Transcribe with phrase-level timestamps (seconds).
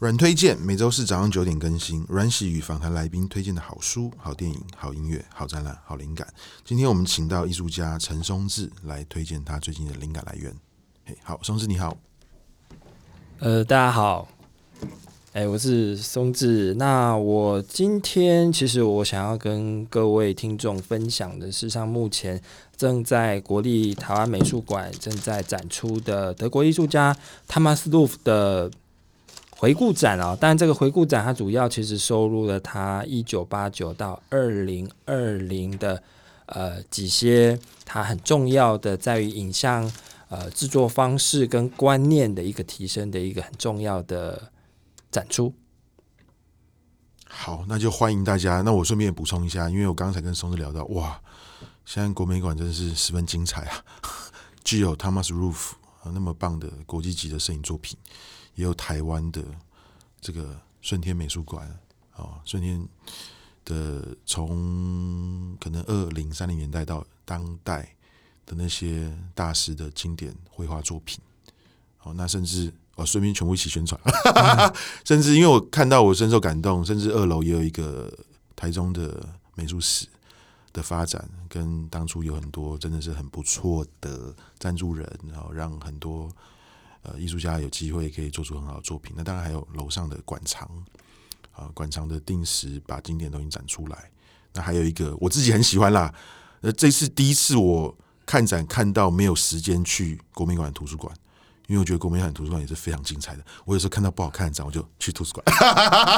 [0.00, 6.26] 软推荐每周四早上九点更新，阮玺与访谈来宾推荐的好书、好电影、好音乐、好展览、好灵感。
[6.64, 10.54] 今天我们请到艺术家陈松志来推荐他最近的灵感来源。
[11.04, 11.94] 嘿，好，松志你好。
[13.40, 14.26] 呃，大家好，
[15.32, 16.74] 哎、我是松志。
[16.74, 22.40] 那我今天其实我想要跟各位听众分享的是，上目前
[22.76, 27.16] 正在国立台湾美术馆正在展出的德国艺术家
[27.48, 28.70] Thomas Ruff 的。
[29.50, 36.00] 回顾展啊，但这个回顾展它主要其实收录了他一九八九到二零二零的
[36.46, 39.90] 呃几些他很重要的在于影像
[40.28, 44.52] 呃制作方式跟观念的一个提升的一个很重要的
[45.10, 45.52] 展出。
[47.26, 48.62] 好，那就欢迎大家。
[48.62, 51.20] 那我顺便补充一下，因为我刚才跟松子聊到，哇，
[51.84, 53.84] 现在国美馆真的是十分精彩啊，
[54.64, 55.72] 具有 Thomas Ruff
[56.04, 57.98] 那么棒的国际级的摄影作品。
[58.54, 59.44] 也有台湾的
[60.20, 61.68] 这个顺天美术馆
[62.16, 62.88] 啊，顺天
[63.64, 67.94] 的从可能二零三零年代到当代
[68.48, 71.20] 的那些大师的经典绘画作品，
[72.02, 74.00] 哦，那甚至哦，顺便全部一起宣传，
[74.34, 78.10] 嗯、 甚至因为我看到我深受感动，甚至二楼也有一个
[78.56, 80.06] 台中的美术史
[80.72, 86.30] 的发展，跟当初有很多真的是很不错的赞助人，然后让很多。
[87.02, 89.14] 呃，艺术家有机会可以做出很好的作品。
[89.16, 90.68] 那当然还有楼上的馆藏，
[91.52, 94.10] 啊，馆藏的定时把经典都已经展出来。
[94.52, 96.12] 那还有一个我自己很喜欢啦。
[96.60, 97.96] 呃，这次第一次我
[98.28, 101.10] 看展看到没有时间去国民馆图书馆。
[101.66, 103.42] 因为我觉得国民馆图书馆也是非常精彩的。
[103.66, 105.44] 我有时候看到不好看的展，我就去图书馆，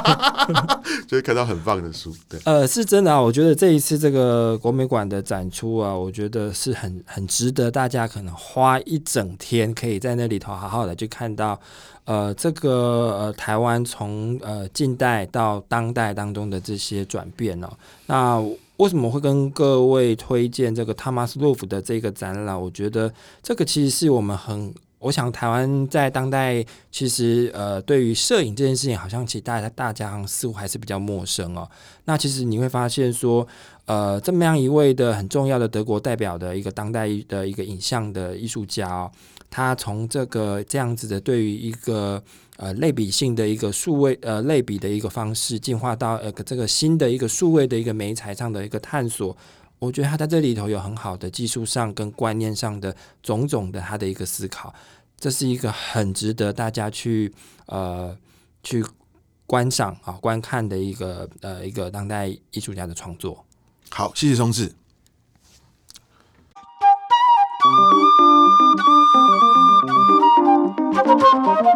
[1.08, 2.14] 就会看到很棒的书。
[2.28, 3.20] 对，呃，是真的啊。
[3.20, 11.61] 我觉得这一次这个国美馆的展出啊，我觉得是很很值得大家可能花一整天，可以在那里头好好的去看到，
[12.05, 12.70] 呃，这个
[13.18, 17.68] 呃台湾从呃近代到当代当中的这些转变哦。
[18.07, 18.40] 那
[18.80, 22.58] 为什么会跟各位推荐这个 Thomas Roof 的这个展览？
[22.58, 24.74] 我觉得这个其实是我们很。
[25.01, 31.67] 我想台湾在当代其实呃，对于摄影这件事情，好像其实大家大家似乎还是比较陌生哦。
[32.05, 33.46] 那其实你会发现说，
[33.86, 39.11] 呃，这么样一位的很重要的德国代表的一个当代的一个影像的艺术家哦，
[39.50, 42.22] 他从这个这样子的对于一个
[42.56, 49.36] 呃类比性的一个数位呃类比的一个方式，进化到呃这个新的一个数位的一个媒材上的一个探索。
[49.80, 54.72] 我觉得他在这里头有很好的技术上跟观念上的种种的他的一个思考，
[55.18, 57.33] 这是一个很值得大家去
[57.66, 58.16] 呃
[58.62, 58.84] 去
[59.46, 63.44] 观赏啊观看的一个呃一个当代艺术家的创作。
[63.89, 64.70] 好，谢谢松志。
[71.42, 71.67] Thank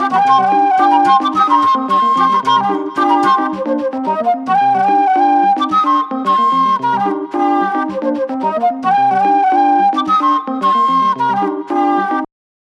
[5.18, 5.23] you.